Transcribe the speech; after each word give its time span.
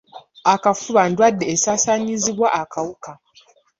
Akafuba 0.53 1.01
ndwadde 1.09 1.45
esaasaanyizibwa 1.53 2.47
akawuka. 2.61 3.11